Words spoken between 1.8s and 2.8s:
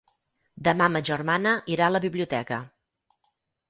a la biblioteca.